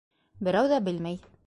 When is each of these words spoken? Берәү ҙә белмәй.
Берәү 0.47 0.71
ҙә 0.73 0.81
белмәй. 0.89 1.25